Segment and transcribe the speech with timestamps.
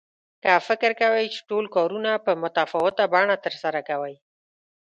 [0.43, 4.15] که فکر کوئ چې ټول کارونه په متفاوته بڼه ترسره کوئ.